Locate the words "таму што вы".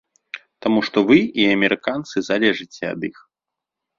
0.65-1.17